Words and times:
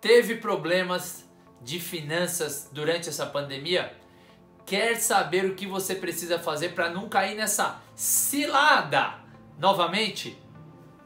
Teve 0.00 0.36
problemas 0.36 1.24
de 1.60 1.80
finanças 1.80 2.68
durante 2.72 3.08
essa 3.08 3.26
pandemia? 3.26 3.96
Quer 4.64 4.96
saber 4.96 5.44
o 5.44 5.54
que 5.54 5.66
você 5.66 5.94
precisa 5.94 6.38
fazer 6.38 6.70
para 6.70 6.90
não 6.90 7.08
cair 7.08 7.36
nessa 7.36 7.80
cilada 7.94 9.14
novamente? 9.58 10.36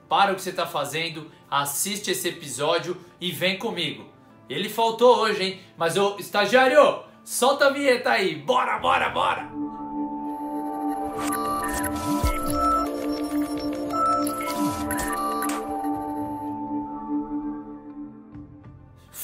Para 0.08 0.32
o 0.32 0.34
que 0.34 0.42
você 0.42 0.50
está 0.50 0.66
fazendo, 0.66 1.30
assiste 1.48 2.11
esse 2.11 2.29
episódio 2.29 2.96
e 3.21 3.30
vem 3.30 3.58
comigo. 3.58 4.11
Ele 4.48 4.68
faltou 4.68 5.18
hoje, 5.18 5.43
hein? 5.45 5.61
Mas 5.77 5.96
o 5.96 6.16
estagiário, 6.18 7.04
solta 7.22 7.66
a 7.66 7.70
vinheta 7.70 8.11
aí. 8.11 8.34
Bora, 8.34 8.79
bora, 8.79 9.09
bora! 9.11 9.59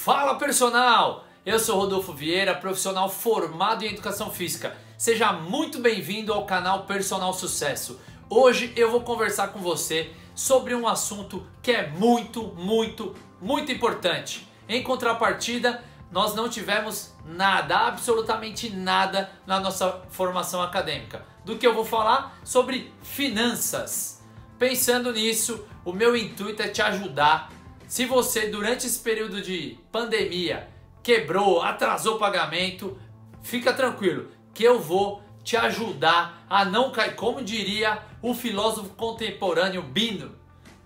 Fala 0.07 0.37
personal! 0.37 1.25
Eu 1.45 1.59
sou 1.59 1.81
Rodolfo 1.81 2.13
Vieira, 2.13 2.55
profissional 2.55 3.09
formado 3.09 3.85
em 3.85 3.89
educação 3.89 4.31
física. 4.31 4.77
Seja 4.97 5.33
muito 5.33 5.81
bem-vindo 5.81 6.33
ao 6.33 6.47
canal 6.47 6.85
Personal 6.85 7.35
Sucesso. 7.35 7.99
Hoje 8.31 8.73
eu 8.77 8.89
vou 8.89 9.01
conversar 9.01 9.49
com 9.49 9.59
você 9.59 10.13
sobre 10.33 10.77
um 10.77 10.87
assunto 10.87 11.45
que 11.61 11.73
é 11.73 11.89
muito, 11.89 12.45
muito, 12.55 13.17
muito 13.43 13.73
importante. 13.73 14.47
Em 14.69 14.81
contrapartida, 14.81 15.83
nós 16.09 16.37
não 16.37 16.49
tivemos 16.49 17.13
nada, 17.25 17.77
absolutamente 17.77 18.71
nada 18.71 19.29
na 19.45 19.59
nossa 19.59 20.03
formação 20.11 20.63
acadêmica. 20.63 21.27
Do 21.45 21.59
que 21.59 21.67
eu 21.67 21.75
vou 21.75 21.85
falar 21.85 22.39
sobre 22.45 22.95
finanças. 23.03 24.23
Pensando 24.57 25.13
nisso, 25.13 25.67
o 25.85 25.93
meu 25.93 26.17
intuito 26.17 26.63
é 26.63 26.69
te 26.69 26.81
ajudar 26.81 27.51
se 27.87 28.05
você, 28.05 28.49
durante 28.49 28.87
esse 28.87 28.99
período 28.99 29.41
de 29.41 29.79
pandemia, 29.93 30.69
quebrou, 31.03 31.63
atrasou 31.63 32.17
o 32.17 32.19
pagamento, 32.19 32.99
fica 33.43 33.73
tranquilo 33.73 34.31
que 34.53 34.65
eu 34.65 34.81
vou 34.81 35.23
te 35.45 35.57
ajudar 35.57 36.45
a 36.51 36.65
não 36.65 36.91
cair, 36.91 37.15
como 37.15 37.45
diria 37.45 38.03
o 38.21 38.35
filósofo 38.35 38.91
contemporâneo 38.95 39.83
Bino, 39.83 40.35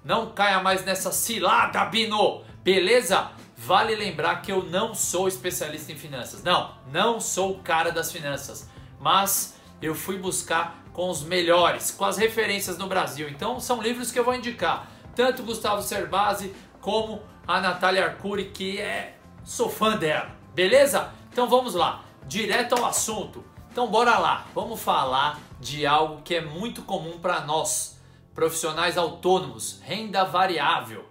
não 0.04 0.32
caia 0.32 0.60
mais 0.60 0.84
nessa 0.84 1.10
cilada, 1.10 1.82
Bino, 1.86 2.42
beleza? 2.62 3.30
Vale 3.56 3.94
lembrar 3.94 4.42
que 4.42 4.52
eu 4.52 4.62
não 4.64 4.94
sou 4.94 5.28
especialista 5.28 5.92
em 5.92 5.96
finanças, 5.96 6.42
não, 6.42 6.74
não 6.92 7.20
sou 7.20 7.52
o 7.52 7.62
cara 7.62 7.90
das 7.90 8.12
finanças, 8.12 8.68
mas 8.98 9.58
eu 9.80 9.94
fui 9.94 10.18
buscar 10.18 10.82
com 10.92 11.08
os 11.08 11.22
melhores, 11.22 11.90
com 11.90 12.04
as 12.04 12.18
referências 12.18 12.76
no 12.76 12.86
Brasil. 12.86 13.28
Então 13.28 13.58
são 13.60 13.80
livros 13.80 14.10
que 14.10 14.18
eu 14.18 14.24
vou 14.24 14.34
indicar, 14.34 14.90
tanto 15.14 15.42
Gustavo 15.42 15.82
Cerbasi 15.82 16.54
como 16.80 17.22
a 17.46 17.60
Natália 17.60 18.04
Arcuri, 18.04 18.46
que 18.46 18.80
é 18.80 19.18
sou 19.44 19.68
fã 19.68 19.96
dela. 19.96 20.30
Beleza? 20.54 21.12
Então 21.32 21.48
vamos 21.48 21.74
lá, 21.74 22.04
direto 22.26 22.74
ao 22.74 22.86
assunto. 22.86 23.44
Então 23.70 23.86
bora 23.88 24.18
lá, 24.18 24.46
vamos 24.54 24.80
falar 24.80 25.38
de 25.60 25.86
algo 25.86 26.22
que 26.22 26.34
é 26.34 26.40
muito 26.40 26.82
comum 26.82 27.18
para 27.18 27.40
nós, 27.40 28.00
profissionais 28.34 28.98
autônomos, 28.98 29.80
renda 29.82 30.24
variável. 30.24 31.04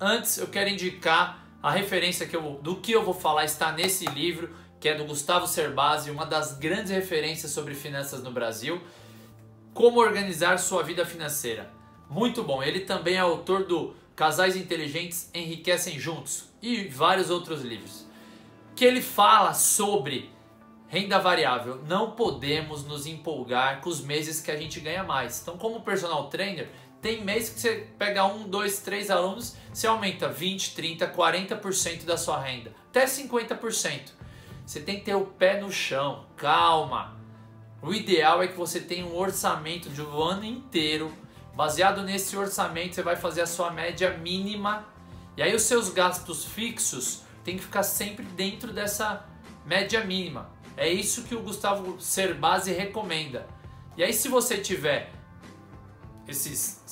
Antes 0.00 0.38
eu 0.38 0.48
quero 0.48 0.70
indicar 0.70 1.44
a 1.62 1.70
referência 1.70 2.26
que 2.26 2.36
eu, 2.36 2.58
do 2.60 2.76
que 2.76 2.92
eu 2.92 3.04
vou 3.04 3.14
falar 3.14 3.44
está 3.44 3.72
nesse 3.72 4.06
livro, 4.06 4.54
que 4.78 4.88
é 4.88 4.94
do 4.94 5.04
Gustavo 5.04 5.46
Cerbasi, 5.46 6.10
uma 6.10 6.26
das 6.26 6.58
grandes 6.58 6.90
referências 6.90 7.52
sobre 7.52 7.74
finanças 7.74 8.22
no 8.22 8.30
Brasil. 8.30 8.82
Como 9.72 9.98
organizar 9.98 10.58
sua 10.58 10.82
vida 10.82 11.06
financeira. 11.06 11.70
Muito 12.10 12.42
bom. 12.42 12.62
Ele 12.62 12.80
também 12.80 13.14
é 13.14 13.20
autor 13.20 13.64
do 13.64 13.96
Casais 14.16 14.56
Inteligentes 14.56 15.28
Enriquecem 15.34 15.98
Juntos 15.98 16.44
e 16.62 16.84
vários 16.84 17.30
outros 17.30 17.62
livros. 17.62 18.06
Que 18.76 18.84
ele 18.84 19.02
fala 19.02 19.52
sobre 19.54 20.30
renda 20.88 21.18
variável. 21.18 21.82
Não 21.88 22.12
podemos 22.12 22.84
nos 22.84 23.06
empolgar 23.06 23.80
com 23.80 23.90
os 23.90 24.00
meses 24.00 24.40
que 24.40 24.50
a 24.50 24.56
gente 24.56 24.78
ganha 24.78 25.02
mais. 25.02 25.42
Então, 25.42 25.58
como 25.58 25.80
personal 25.80 26.28
trainer, 26.28 26.68
tem 27.02 27.24
mês 27.24 27.50
que 27.50 27.60
você 27.60 27.88
pega 27.98 28.24
um, 28.24 28.48
dois, 28.48 28.78
três 28.78 29.10
alunos, 29.10 29.56
você 29.72 29.86
aumenta 29.86 30.28
20, 30.28 30.74
30, 30.74 31.08
40% 31.08 32.04
da 32.04 32.16
sua 32.16 32.40
renda, 32.40 32.72
até 32.88 33.04
50%. 33.04 34.12
Você 34.64 34.80
tem 34.80 35.00
que 35.00 35.04
ter 35.04 35.14
o 35.14 35.26
pé 35.26 35.60
no 35.60 35.70
chão, 35.70 36.24
calma. 36.36 37.16
O 37.82 37.92
ideal 37.92 38.42
é 38.42 38.48
que 38.48 38.56
você 38.56 38.80
tenha 38.80 39.04
um 39.04 39.14
orçamento 39.14 39.90
de 39.90 40.00
um 40.00 40.22
ano 40.22 40.44
inteiro 40.44 41.12
Baseado 41.54 42.02
nesse 42.02 42.36
orçamento, 42.36 42.94
você 42.94 43.02
vai 43.02 43.16
fazer 43.16 43.42
a 43.42 43.46
sua 43.46 43.70
média 43.70 44.16
mínima. 44.18 44.84
E 45.36 45.42
aí 45.42 45.54
os 45.54 45.62
seus 45.62 45.88
gastos 45.88 46.44
fixos 46.44 47.22
tem 47.44 47.56
que 47.56 47.62
ficar 47.62 47.82
sempre 47.82 48.24
dentro 48.24 48.72
dessa 48.72 49.24
média 49.64 50.04
mínima. 50.04 50.50
É 50.76 50.88
isso 50.88 51.22
que 51.22 51.34
o 51.34 51.42
Gustavo 51.42 52.00
Cerbasi 52.00 52.72
recomenda. 52.72 53.46
E 53.96 54.02
aí 54.02 54.12
se 54.12 54.28
você 54.28 54.58
tiver 54.58 55.12
esses 56.26 56.82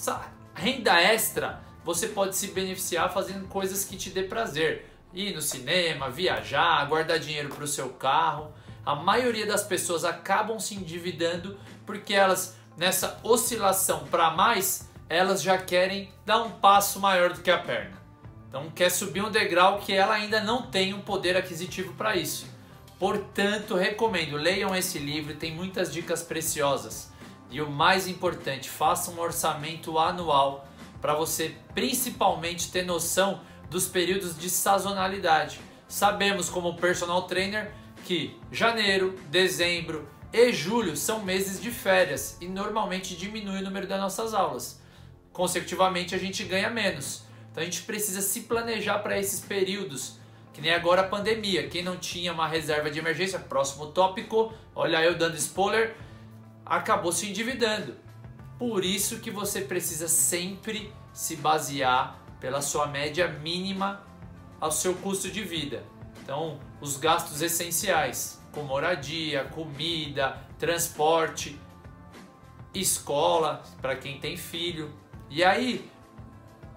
renda 0.54 1.00
extra, 1.00 1.60
você 1.84 2.08
pode 2.08 2.36
se 2.36 2.48
beneficiar 2.48 3.12
fazendo 3.12 3.48
coisas 3.48 3.84
que 3.84 3.96
te 3.96 4.10
dê 4.10 4.22
prazer. 4.22 4.88
Ir 5.12 5.34
no 5.34 5.42
cinema, 5.42 6.08
viajar, 6.08 6.86
guardar 6.86 7.18
dinheiro 7.18 7.48
para 7.48 7.64
o 7.64 7.68
seu 7.68 7.90
carro. 7.90 8.52
A 8.84 8.94
maioria 8.94 9.46
das 9.46 9.62
pessoas 9.64 10.04
acabam 10.04 10.58
se 10.58 10.74
endividando 10.74 11.58
porque 11.84 12.14
elas 12.14 12.56
nessa 12.76 13.18
oscilação 13.22 14.06
para 14.10 14.30
mais, 14.30 14.90
elas 15.08 15.42
já 15.42 15.58
querem 15.58 16.12
dar 16.24 16.42
um 16.42 16.50
passo 16.50 17.00
maior 17.00 17.32
do 17.32 17.40
que 17.40 17.50
a 17.50 17.58
perna. 17.58 18.00
Então 18.48 18.70
quer 18.70 18.90
subir 18.90 19.22
um 19.22 19.30
degrau 19.30 19.78
que 19.78 19.92
ela 19.92 20.14
ainda 20.14 20.40
não 20.40 20.62
tem 20.62 20.92
um 20.92 21.00
poder 21.00 21.36
aquisitivo 21.36 21.94
para 21.94 22.16
isso. 22.16 22.46
Portanto, 22.98 23.74
recomendo, 23.74 24.36
leiam 24.36 24.76
esse 24.76 24.98
livro, 24.98 25.34
tem 25.34 25.54
muitas 25.54 25.92
dicas 25.92 26.22
preciosas. 26.22 27.10
E 27.50 27.60
o 27.60 27.70
mais 27.70 28.06
importante, 28.06 28.70
faça 28.70 29.10
um 29.10 29.18
orçamento 29.18 29.98
anual 29.98 30.66
para 31.00 31.14
você 31.14 31.56
principalmente 31.74 32.70
ter 32.70 32.84
noção 32.84 33.40
dos 33.68 33.88
períodos 33.88 34.38
de 34.38 34.48
sazonalidade. 34.48 35.60
Sabemos 35.88 36.48
como 36.48 36.76
personal 36.76 37.22
trainer 37.22 37.72
que 38.04 38.38
janeiro, 38.50 39.18
dezembro, 39.30 40.08
e 40.32 40.52
julho 40.52 40.96
são 40.96 41.22
meses 41.22 41.60
de 41.60 41.70
férias 41.70 42.38
e 42.40 42.48
normalmente 42.48 43.14
diminui 43.14 43.60
o 43.60 43.62
número 43.62 43.86
das 43.86 44.00
nossas 44.00 44.32
aulas. 44.32 44.80
Consecutivamente, 45.30 46.14
a 46.14 46.18
gente 46.18 46.42
ganha 46.44 46.70
menos. 46.70 47.24
Então 47.50 47.62
a 47.62 47.64
gente 47.64 47.82
precisa 47.82 48.22
se 48.22 48.42
planejar 48.42 49.00
para 49.00 49.18
esses 49.18 49.40
períodos. 49.40 50.18
Que 50.52 50.60
nem 50.60 50.72
agora 50.72 51.02
a 51.02 51.08
pandemia. 51.08 51.68
Quem 51.68 51.82
não 51.82 51.96
tinha 51.96 52.32
uma 52.32 52.48
reserva 52.48 52.90
de 52.90 52.98
emergência, 52.98 53.38
próximo 53.38 53.86
tópico, 53.88 54.52
olha 54.74 55.02
eu 55.02 55.16
dando 55.16 55.36
spoiler, 55.36 55.96
acabou 56.64 57.12
se 57.12 57.28
endividando. 57.28 57.94
Por 58.58 58.84
isso 58.84 59.20
que 59.20 59.30
você 59.30 59.62
precisa 59.62 60.08
sempre 60.08 60.92
se 61.12 61.36
basear 61.36 62.18
pela 62.40 62.60
sua 62.62 62.86
média 62.86 63.28
mínima 63.28 64.06
ao 64.60 64.72
seu 64.72 64.94
custo 64.94 65.30
de 65.30 65.42
vida. 65.42 65.82
Então, 66.22 66.58
os 66.80 66.96
gastos 66.96 67.42
essenciais 67.42 68.41
com 68.52 68.62
moradia, 68.62 69.44
comida, 69.44 70.38
transporte, 70.58 71.58
escola 72.74 73.62
para 73.80 73.96
quem 73.96 74.20
tem 74.20 74.36
filho. 74.36 74.92
E 75.28 75.42
aí 75.42 75.90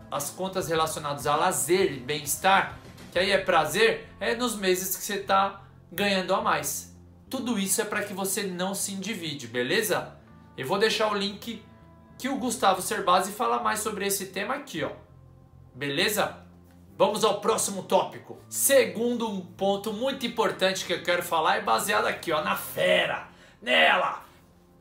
as 0.09 0.29
contas 0.29 0.69
relacionadas 0.69 1.27
a 1.27 1.35
lazer 1.35 1.91
e 1.91 1.99
bem-estar, 1.99 2.79
que 3.11 3.19
aí 3.19 3.31
é 3.31 3.37
prazer, 3.37 4.07
é 4.19 4.35
nos 4.35 4.55
meses 4.55 4.95
que 4.95 5.03
você 5.03 5.15
está 5.15 5.61
ganhando 5.91 6.33
a 6.33 6.41
mais. 6.41 6.95
Tudo 7.29 7.59
isso 7.59 7.81
é 7.81 7.85
para 7.85 8.03
que 8.03 8.13
você 8.13 8.43
não 8.43 8.73
se 8.73 8.93
endivide, 8.93 9.47
beleza? 9.47 10.15
Eu 10.57 10.67
vou 10.67 10.79
deixar 10.79 11.11
o 11.11 11.15
link 11.15 11.61
que 12.17 12.29
o 12.29 12.37
Gustavo 12.37 12.81
Cerbasi 12.81 13.31
fala 13.33 13.61
mais 13.61 13.79
sobre 13.79 14.05
esse 14.05 14.27
tema 14.27 14.55
aqui, 14.55 14.83
ó. 14.83 14.91
Beleza? 15.73 16.44
Vamos 16.97 17.25
ao 17.25 17.41
próximo 17.41 17.83
tópico. 17.83 18.37
Segundo 18.47 19.41
ponto 19.57 19.91
muito 19.91 20.25
importante 20.25 20.85
que 20.85 20.93
eu 20.93 21.03
quero 21.03 21.21
falar 21.21 21.57
é 21.57 21.61
baseado 21.61 22.05
aqui, 22.05 22.31
ó, 22.31 22.41
na 22.41 22.55
fera, 22.55 23.27
nela, 23.61 24.23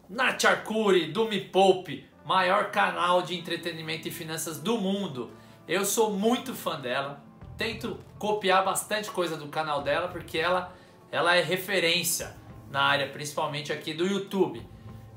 na 0.08 0.26
Arcuri, 0.26 1.10
do 1.10 1.28
Me 1.28 1.40
Poupe, 1.40 2.08
maior 2.24 2.70
canal 2.70 3.20
de 3.22 3.36
entretenimento 3.36 4.06
e 4.06 4.12
finanças 4.12 4.60
do 4.60 4.78
mundo. 4.78 5.32
Eu 5.66 5.84
sou 5.84 6.12
muito 6.12 6.54
fã 6.54 6.80
dela, 6.80 7.20
tento 7.58 7.98
copiar 8.16 8.64
bastante 8.64 9.10
coisa 9.10 9.36
do 9.36 9.48
canal 9.48 9.82
dela 9.82 10.06
porque 10.06 10.38
ela, 10.38 10.72
ela 11.10 11.34
é 11.34 11.42
referência 11.42 12.36
na 12.70 12.82
área, 12.82 13.08
principalmente 13.08 13.72
aqui 13.72 13.92
do 13.92 14.06
YouTube. 14.06 14.64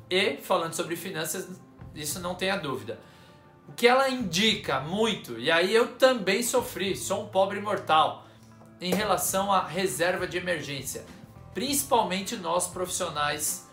E 0.09 0.37
falando 0.37 0.73
sobre 0.73 0.95
finanças, 0.95 1.61
isso 1.93 2.19
não 2.19 2.33
tenha 2.33 2.57
dúvida. 2.57 2.99
O 3.67 3.73
que 3.73 3.87
ela 3.87 4.09
indica 4.09 4.79
muito, 4.79 5.37
e 5.39 5.51
aí 5.51 5.73
eu 5.73 5.95
também 5.95 6.41
sofri, 6.41 6.95
sou 6.95 7.23
um 7.23 7.27
pobre 7.27 7.59
mortal, 7.59 8.25
em 8.79 8.93
relação 8.93 9.51
à 9.51 9.65
reserva 9.65 10.27
de 10.27 10.37
emergência, 10.37 11.05
principalmente 11.53 12.35
nós 12.35 12.67
profissionais 12.67 13.67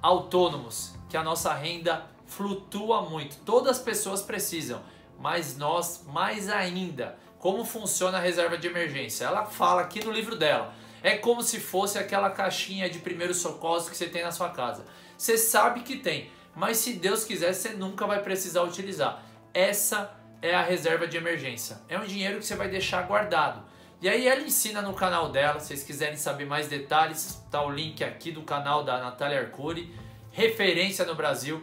autônomos, 0.00 0.94
que 1.08 1.16
a 1.16 1.22
nossa 1.22 1.52
renda 1.52 2.06
flutua 2.26 3.02
muito. 3.02 3.36
Todas 3.44 3.78
as 3.78 3.82
pessoas 3.82 4.22
precisam, 4.22 4.80
mas 5.18 5.56
nós 5.56 6.04
mais 6.06 6.48
ainda. 6.48 7.18
como 7.38 7.64
funciona 7.64 8.18
a 8.18 8.20
reserva 8.20 8.58
de 8.58 8.66
emergência. 8.66 9.24
Ela 9.24 9.46
fala 9.46 9.80
aqui 9.80 10.04
no 10.04 10.12
livro 10.12 10.36
dela. 10.36 10.74
É 11.02 11.16
como 11.16 11.42
se 11.42 11.58
fosse 11.58 11.98
aquela 11.98 12.28
caixinha 12.28 12.88
de 12.90 12.98
primeiros 12.98 13.38
socorros 13.38 13.88
que 13.88 13.96
você 13.96 14.06
tem 14.06 14.22
na 14.22 14.30
sua 14.30 14.50
casa. 14.50 14.84
Você 15.16 15.38
sabe 15.38 15.80
que 15.80 15.96
tem, 15.96 16.30
mas 16.54 16.76
se 16.76 16.92
Deus 16.92 17.24
quiser, 17.24 17.54
você 17.54 17.70
nunca 17.70 18.06
vai 18.06 18.22
precisar 18.22 18.62
utilizar. 18.62 19.24
Essa 19.52 20.16
é 20.42 20.54
a 20.54 20.62
reserva 20.62 21.06
de 21.06 21.16
emergência. 21.16 21.80
É 21.88 21.98
um 21.98 22.04
dinheiro 22.04 22.38
que 22.38 22.46
você 22.46 22.56
vai 22.56 22.68
deixar 22.68 23.02
guardado. 23.02 23.62
E 24.00 24.08
aí 24.08 24.26
ela 24.26 24.40
ensina 24.40 24.80
no 24.80 24.94
canal 24.94 25.30
dela, 25.30 25.60
se 25.60 25.68
vocês 25.68 25.82
quiserem 25.82 26.16
saber 26.16 26.46
mais 26.46 26.68
detalhes, 26.68 27.42
tá 27.50 27.62
o 27.62 27.70
link 27.70 28.02
aqui 28.02 28.32
do 28.32 28.42
canal 28.42 28.82
da 28.82 28.98
Natália 28.98 29.40
Arcuri, 29.40 29.94
referência 30.30 31.04
no 31.04 31.14
Brasil. 31.14 31.62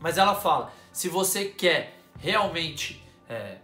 Mas 0.00 0.16
ela 0.16 0.34
fala, 0.34 0.72
se 0.92 1.08
você 1.08 1.46
quer 1.46 1.98
realmente 2.18 3.04
é, 3.28 3.58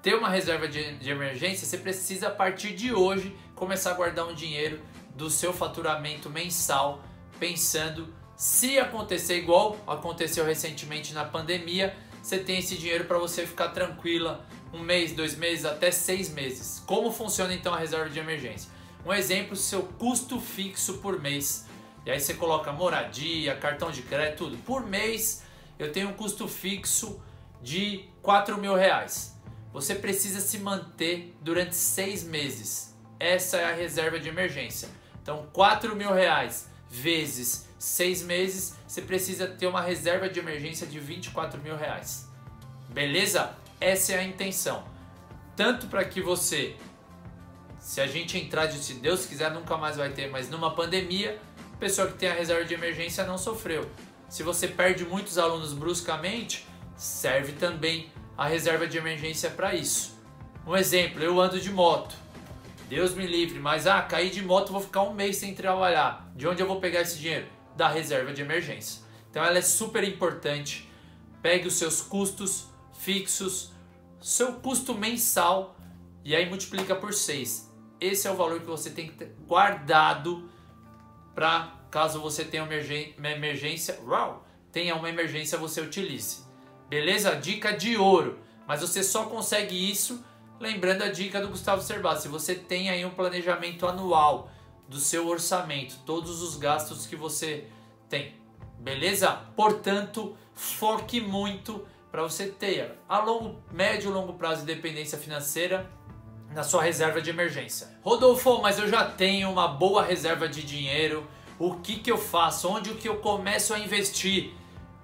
ter 0.00 0.14
uma 0.14 0.30
reserva 0.30 0.66
de, 0.66 0.96
de 0.96 1.10
emergência, 1.10 1.66
você 1.66 1.76
precisa 1.76 2.28
a 2.28 2.30
partir 2.30 2.74
de 2.74 2.94
hoje 2.94 3.36
começar 3.54 3.90
a 3.90 3.94
guardar 3.94 4.26
um 4.26 4.34
dinheiro 4.34 4.80
do 5.14 5.28
seu 5.28 5.52
faturamento 5.52 6.30
mensal, 6.30 7.02
pensando 7.38 8.14
se 8.40 8.78
acontecer 8.78 9.36
igual 9.36 9.76
aconteceu 9.86 10.46
recentemente 10.46 11.12
na 11.12 11.26
pandemia, 11.26 11.94
você 12.22 12.38
tem 12.38 12.58
esse 12.58 12.74
dinheiro 12.74 13.04
para 13.04 13.18
você 13.18 13.46
ficar 13.46 13.68
tranquila 13.68 14.46
um 14.72 14.78
mês, 14.78 15.12
dois 15.12 15.36
meses, 15.36 15.66
até 15.66 15.90
seis 15.90 16.30
meses. 16.30 16.82
Como 16.86 17.12
funciona 17.12 17.52
então 17.52 17.74
a 17.74 17.78
reserva 17.78 18.08
de 18.08 18.18
emergência? 18.18 18.70
Um 19.04 19.12
exemplo, 19.12 19.54
seu 19.54 19.82
custo 19.82 20.40
fixo 20.40 20.94
por 21.02 21.20
mês. 21.20 21.66
E 22.06 22.10
aí 22.10 22.18
você 22.18 22.32
coloca 22.32 22.72
moradia, 22.72 23.54
cartão 23.56 23.90
de 23.90 24.00
crédito, 24.00 24.44
tudo. 24.44 24.56
Por 24.62 24.86
mês 24.86 25.42
eu 25.78 25.92
tenho 25.92 26.08
um 26.08 26.14
custo 26.14 26.48
fixo 26.48 27.22
de 27.60 28.08
4 28.22 28.56
mil 28.56 28.74
reais. 28.74 29.38
Você 29.70 29.94
precisa 29.94 30.40
se 30.40 30.56
manter 30.60 31.36
durante 31.42 31.76
seis 31.76 32.24
meses. 32.24 32.96
Essa 33.18 33.58
é 33.58 33.64
a 33.66 33.74
reserva 33.74 34.18
de 34.18 34.30
emergência. 34.30 34.88
Então, 35.22 35.46
4 35.52 35.94
mil 35.94 36.14
reais 36.14 36.69
vezes 36.90 37.70
seis 37.78 38.22
meses, 38.22 38.76
você 38.86 39.00
precisa 39.00 39.46
ter 39.46 39.66
uma 39.66 39.80
reserva 39.80 40.28
de 40.28 40.38
emergência 40.38 40.86
de 40.86 40.98
24 40.98 41.58
mil 41.62 41.76
reais. 41.76 42.28
Beleza? 42.90 43.56
Essa 43.80 44.12
é 44.12 44.18
a 44.18 44.24
intenção. 44.24 44.84
Tanto 45.56 45.86
para 45.86 46.04
que 46.04 46.20
você, 46.20 46.76
se 47.78 48.00
a 48.00 48.06
gente 48.06 48.36
entrar 48.36 48.66
de 48.66 48.76
se 48.78 48.94
Deus 48.94 49.24
quiser, 49.24 49.50
nunca 49.50 49.78
mais 49.78 49.96
vai 49.96 50.10
ter, 50.10 50.28
mas 50.28 50.50
numa 50.50 50.74
pandemia, 50.74 51.40
a 51.72 51.76
pessoa 51.76 52.08
que 52.08 52.18
tem 52.18 52.28
a 52.28 52.34
reserva 52.34 52.64
de 52.64 52.74
emergência 52.74 53.24
não 53.24 53.38
sofreu. 53.38 53.88
Se 54.28 54.42
você 54.42 54.68
perde 54.68 55.04
muitos 55.04 55.38
alunos 55.38 55.72
bruscamente, 55.72 56.66
serve 56.96 57.52
também 57.52 58.12
a 58.36 58.46
reserva 58.46 58.86
de 58.86 58.98
emergência 58.98 59.48
para 59.48 59.74
isso. 59.74 60.18
Um 60.66 60.76
exemplo, 60.76 61.22
eu 61.22 61.40
ando 61.40 61.58
de 61.58 61.72
moto. 61.72 62.14
Deus 62.90 63.14
me 63.14 63.24
livre, 63.24 63.60
mas 63.60 63.86
ah, 63.86 64.02
caí 64.02 64.30
de 64.30 64.42
moto, 64.42 64.72
vou 64.72 64.80
ficar 64.80 65.02
um 65.02 65.14
mês 65.14 65.36
sem 65.36 65.54
trabalhar. 65.54 66.28
De 66.34 66.48
onde 66.48 66.60
eu 66.60 66.66
vou 66.66 66.80
pegar 66.80 67.02
esse 67.02 67.16
dinheiro? 67.20 67.46
Da 67.76 67.88
reserva 67.88 68.32
de 68.32 68.42
emergência. 68.42 69.00
Então 69.30 69.44
ela 69.44 69.58
é 69.58 69.62
super 69.62 70.02
importante. 70.02 70.90
Pegue 71.40 71.68
os 71.68 71.74
seus 71.74 72.02
custos 72.02 72.66
fixos, 72.98 73.70
seu 74.20 74.54
custo 74.54 74.92
mensal 74.92 75.76
e 76.24 76.34
aí 76.34 76.48
multiplica 76.48 76.96
por 76.96 77.14
6. 77.14 77.72
Esse 78.00 78.26
é 78.26 78.30
o 78.32 78.34
valor 78.34 78.58
que 78.58 78.66
você 78.66 78.90
tem 78.90 79.06
que 79.06 79.14
ter 79.14 79.36
guardado 79.46 80.50
para 81.32 81.72
caso 81.92 82.20
você 82.20 82.44
tenha 82.44 82.64
uma 82.64 83.30
emergência, 83.30 84.00
uau, 84.04 84.44
tenha 84.72 84.96
uma 84.96 85.08
emergência 85.08 85.56
você 85.56 85.80
utilize. 85.80 86.42
Beleza? 86.88 87.36
Dica 87.36 87.70
de 87.70 87.96
ouro. 87.96 88.40
Mas 88.66 88.80
você 88.80 89.04
só 89.04 89.26
consegue 89.26 89.88
isso 89.88 90.24
lembrando 90.60 91.02
a 91.02 91.08
dica 91.08 91.40
do 91.40 91.48
Gustavo 91.48 91.80
Cerbasi. 91.80 92.22
Se 92.22 92.28
você 92.28 92.54
tem 92.54 92.90
aí 92.90 93.04
um 93.04 93.10
planejamento 93.10 93.86
anual 93.86 94.50
do 94.86 94.98
seu 94.98 95.26
orçamento, 95.26 95.98
todos 96.04 96.42
os 96.42 96.56
gastos 96.56 97.06
que 97.06 97.16
você 97.16 97.66
tem. 98.08 98.34
Beleza? 98.78 99.30
Portanto, 99.56 100.36
foque 100.54 101.20
muito 101.20 101.86
para 102.10 102.22
você 102.22 102.48
ter 102.48 102.98
a 103.08 103.20
longo, 103.20 103.62
médio 103.72 104.10
e 104.10 104.12
longo 104.12 104.34
prazo 104.34 104.62
independência 104.62 105.16
financeira 105.16 105.90
na 106.52 106.62
sua 106.62 106.82
reserva 106.82 107.22
de 107.22 107.30
emergência. 107.30 107.88
Rodolfo, 108.02 108.60
mas 108.60 108.78
eu 108.78 108.88
já 108.88 109.04
tenho 109.04 109.50
uma 109.50 109.68
boa 109.68 110.02
reserva 110.02 110.48
de 110.48 110.62
dinheiro. 110.62 111.26
O 111.58 111.76
que, 111.76 111.96
que 111.96 112.10
eu 112.10 112.18
faço? 112.18 112.68
Onde 112.68 112.94
que 112.94 113.08
eu 113.08 113.18
começo 113.18 113.72
a 113.72 113.78
investir? 113.78 114.52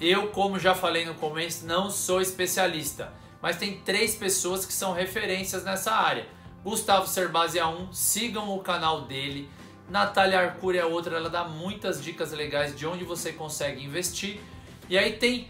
Eu, 0.01 0.29
como 0.29 0.59
já 0.59 0.75
falei 0.75 1.05
no 1.05 1.15
começo, 1.15 1.65
não 1.65 1.91
sou 1.91 2.21
especialista, 2.21 3.13
mas 3.47 3.59
tem 3.59 3.79
três 3.79 4.17
pessoas 4.17 4.67
que 4.67 4.73
são 4.73 4.93
referências 4.93 5.63
nessa 5.63 5.93
área. 5.93 6.27
Gustavo 6.65 7.07
Cerbasi 7.07 7.61
é 7.61 7.65
um, 7.65 7.93
sigam 7.93 8.53
o 8.53 8.59
canal 8.59 9.03
dele. 9.03 9.49
Natália 9.89 10.41
Arcuri 10.41 10.79
é 10.79 10.85
outra, 10.85 11.17
ela 11.17 11.31
dá 11.31 11.45
muitas 11.45 12.03
dicas 12.03 12.33
legais 12.33 12.77
de 12.77 12.85
onde 12.85 13.05
você 13.05 13.33
consegue 13.33 13.85
investir. 13.85 14.41
E 14.89 14.99
aí 14.99 15.13
tem 15.13 15.49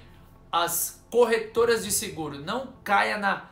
as 0.53 1.03
corretoras 1.09 1.87
de 1.87 1.91
seguro. 1.91 2.39
Não 2.39 2.69
caia 2.85 3.17
na 3.17 3.45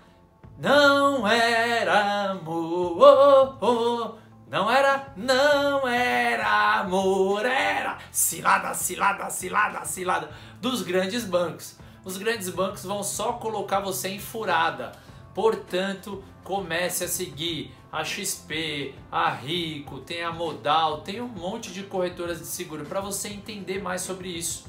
não 0.58 1.26
era 1.26 2.32
amor. 2.32 2.98
Oh, 3.00 3.66
oh. 3.66 4.14
Não 4.50 4.70
era, 4.70 5.10
não 5.16 5.88
era 5.88 6.80
amor, 6.80 7.46
era 7.46 7.96
cilada, 8.12 8.74
cilada, 8.74 9.30
cilada, 9.30 9.86
cilada 9.86 10.28
dos 10.60 10.82
grandes 10.82 11.24
bancos. 11.24 11.78
Os 12.04 12.16
grandes 12.16 12.48
bancos 12.48 12.84
vão 12.84 13.02
só 13.02 13.34
colocar 13.34 13.80
você 13.80 14.08
em 14.08 14.18
furada. 14.18 14.92
Portanto, 15.34 16.22
comece 16.42 17.04
a 17.04 17.08
seguir 17.08 17.72
a 17.90 18.04
XP, 18.04 18.94
a 19.10 19.30
Rico, 19.30 20.00
tem 20.00 20.22
a 20.22 20.32
Modal, 20.32 21.00
tem 21.00 21.20
um 21.20 21.28
monte 21.28 21.72
de 21.72 21.82
corretoras 21.84 22.38
de 22.38 22.46
seguro 22.46 22.84
para 22.84 23.00
você 23.00 23.28
entender 23.28 23.82
mais 23.82 24.02
sobre 24.02 24.28
isso. 24.28 24.66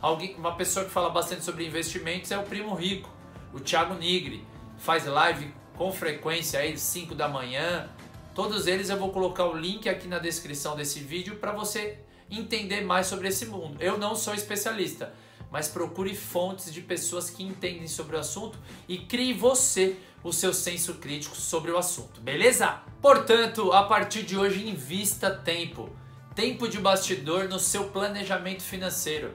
Alguém, 0.00 0.34
uma 0.36 0.54
pessoa 0.54 0.84
que 0.84 0.90
fala 0.90 1.10
bastante 1.10 1.44
sobre 1.44 1.66
investimentos 1.66 2.30
é 2.30 2.38
o 2.38 2.42
Primo 2.42 2.74
Rico, 2.74 3.10
o 3.52 3.60
Thiago 3.60 3.94
Nigri. 3.94 4.44
Faz 4.78 5.04
live 5.06 5.52
com 5.76 5.90
frequência 5.92 6.60
aí 6.60 6.78
5 6.78 7.14
da 7.14 7.28
manhã, 7.28 7.88
Todos 8.36 8.66
eles 8.66 8.90
eu 8.90 8.98
vou 8.98 9.10
colocar 9.12 9.46
o 9.46 9.56
link 9.56 9.88
aqui 9.88 10.06
na 10.06 10.18
descrição 10.18 10.76
desse 10.76 11.00
vídeo 11.00 11.36
para 11.36 11.52
você 11.52 11.98
entender 12.30 12.82
mais 12.82 13.06
sobre 13.06 13.28
esse 13.28 13.46
mundo. 13.46 13.78
Eu 13.80 13.96
não 13.96 14.14
sou 14.14 14.34
especialista, 14.34 15.10
mas 15.50 15.68
procure 15.68 16.14
fontes 16.14 16.72
de 16.72 16.80
pessoas 16.80 17.30
que 17.30 17.42
entendem 17.42 17.88
sobre 17.88 18.16
o 18.16 18.18
assunto 18.18 18.58
e 18.88 18.98
crie 18.98 19.32
você 19.32 19.96
o 20.22 20.32
seu 20.32 20.52
senso 20.52 20.94
crítico 20.94 21.36
sobre 21.36 21.70
o 21.70 21.78
assunto, 21.78 22.20
beleza? 22.20 22.80
Portanto, 23.00 23.72
a 23.72 23.84
partir 23.84 24.22
de 24.22 24.36
hoje 24.36 24.68
invista 24.68 25.30
tempo, 25.30 25.88
tempo 26.34 26.68
de 26.68 26.78
bastidor 26.78 27.48
no 27.48 27.58
seu 27.58 27.84
planejamento 27.84 28.62
financeiro. 28.62 29.32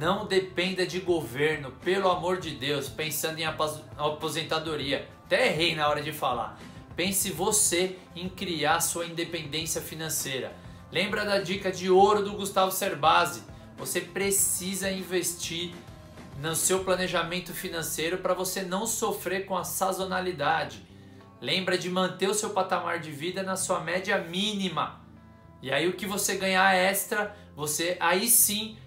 Não 0.00 0.26
dependa 0.26 0.84
de 0.84 0.98
governo, 0.98 1.70
pelo 1.84 2.10
amor 2.10 2.38
de 2.40 2.50
Deus, 2.50 2.88
pensando 2.88 3.38
em 3.38 3.44
aposentadoria. 3.44 5.08
Até 5.26 5.46
errei 5.46 5.74
na 5.76 5.88
hora 5.88 6.02
de 6.02 6.10
falar. 6.10 6.58
Pense 6.96 7.30
você 7.30 7.96
em 8.16 8.28
criar 8.28 8.80
sua 8.80 9.06
independência 9.06 9.80
financeira. 9.80 10.56
Lembra 10.90 11.24
da 11.24 11.38
dica 11.38 11.70
de 11.70 11.90
ouro 11.90 12.24
do 12.24 12.32
Gustavo 12.32 12.72
Cerbasi? 12.72 13.42
Você 13.84 14.00
precisa 14.00 14.90
investir 14.90 15.74
no 16.40 16.56
seu 16.56 16.82
planejamento 16.84 17.52
financeiro 17.52 18.16
para 18.16 18.32
você 18.32 18.62
não 18.62 18.86
sofrer 18.86 19.44
com 19.44 19.54
a 19.58 19.62
sazonalidade. 19.62 20.82
Lembra 21.38 21.76
de 21.76 21.90
manter 21.90 22.30
o 22.30 22.32
seu 22.32 22.48
patamar 22.48 22.98
de 22.98 23.10
vida 23.10 23.42
na 23.42 23.56
sua 23.56 23.80
média 23.80 24.16
mínima. 24.16 25.02
E 25.60 25.70
aí 25.70 25.86
o 25.86 25.92
que 25.92 26.06
você 26.06 26.36
ganhar 26.36 26.74
extra, 26.74 27.36
você 27.54 27.98
aí 28.00 28.26
sim 28.26 28.78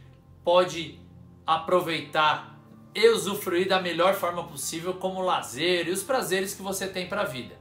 pode 0.43 0.99
aproveitar 1.45 2.59
e 2.95 3.07
usufruir 3.09 3.67
da 3.67 3.79
melhor 3.79 4.15
forma 4.15 4.47
possível 4.47 4.95
como 4.95 5.21
lazer 5.21 5.87
e 5.87 5.91
os 5.91 6.01
prazeres 6.01 6.55
que 6.55 6.63
você 6.63 6.87
tem 6.87 7.07
para 7.07 7.21
a 7.21 7.25
vida. 7.25 7.55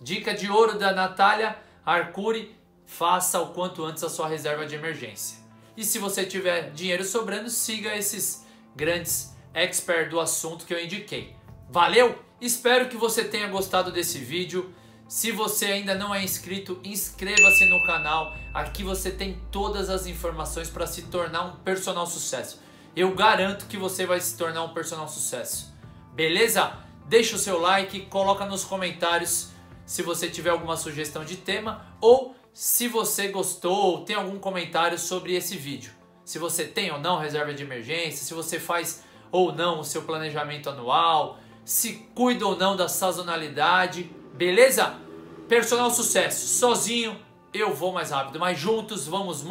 Dica 0.00 0.32
de 0.32 0.48
ouro 0.48 0.78
da 0.78 0.92
Natália 0.92 1.58
Arcuri: 1.84 2.56
faça 2.86 3.40
o 3.40 3.48
quanto 3.48 3.84
antes 3.84 4.04
a 4.04 4.08
sua 4.08 4.28
reserva 4.28 4.64
de 4.64 4.76
emergência. 4.76 5.47
E 5.78 5.84
se 5.84 6.00
você 6.00 6.26
tiver 6.26 6.72
dinheiro 6.72 7.04
sobrando, 7.04 7.48
siga 7.48 7.94
esses 7.94 8.44
grandes 8.74 9.32
experts 9.54 10.10
do 10.10 10.18
assunto 10.18 10.66
que 10.66 10.74
eu 10.74 10.84
indiquei. 10.84 11.36
Valeu? 11.70 12.18
Espero 12.40 12.88
que 12.88 12.96
você 12.96 13.22
tenha 13.22 13.46
gostado 13.46 13.92
desse 13.92 14.18
vídeo. 14.18 14.74
Se 15.06 15.30
você 15.30 15.66
ainda 15.66 15.94
não 15.94 16.12
é 16.12 16.24
inscrito, 16.24 16.80
inscreva-se 16.82 17.64
no 17.66 17.80
canal. 17.86 18.36
Aqui 18.52 18.82
você 18.82 19.12
tem 19.12 19.40
todas 19.52 19.88
as 19.88 20.08
informações 20.08 20.68
para 20.68 20.84
se 20.84 21.02
tornar 21.02 21.44
um 21.44 21.56
personal 21.58 22.08
sucesso. 22.08 22.60
Eu 22.96 23.14
garanto 23.14 23.66
que 23.66 23.76
você 23.76 24.04
vai 24.04 24.20
se 24.20 24.36
tornar 24.36 24.64
um 24.64 24.74
personal 24.74 25.06
sucesso. 25.06 25.72
Beleza? 26.12 26.72
Deixa 27.06 27.36
o 27.36 27.38
seu 27.38 27.56
like, 27.56 28.00
coloca 28.06 28.44
nos 28.46 28.64
comentários 28.64 29.50
se 29.86 30.02
você 30.02 30.28
tiver 30.28 30.50
alguma 30.50 30.76
sugestão 30.76 31.24
de 31.24 31.36
tema 31.36 31.86
ou 32.00 32.34
se 32.60 32.88
você 32.88 33.28
gostou 33.28 33.76
ou 33.76 34.04
tem 34.04 34.16
algum 34.16 34.36
comentário 34.36 34.98
sobre 34.98 35.32
esse 35.36 35.56
vídeo. 35.56 35.92
Se 36.24 36.40
você 36.40 36.64
tem 36.64 36.90
ou 36.90 36.98
não 36.98 37.16
reserva 37.16 37.54
de 37.54 37.62
emergência, 37.62 38.24
se 38.24 38.34
você 38.34 38.58
faz 38.58 39.04
ou 39.30 39.52
não 39.52 39.78
o 39.78 39.84
seu 39.84 40.02
planejamento 40.02 40.68
anual, 40.68 41.38
se 41.64 42.08
cuida 42.16 42.44
ou 42.44 42.56
não 42.56 42.74
da 42.76 42.88
sazonalidade, 42.88 44.10
Beleza? 44.38 44.94
Personal 45.48 45.90
sucesso. 45.90 46.46
Sozinho 46.58 47.16
eu 47.52 47.74
vou 47.74 47.92
mais 47.92 48.10
rápido, 48.10 48.38
mas 48.38 48.56
juntos 48.56 49.06
vamos 49.06 49.42
muito 49.42 49.46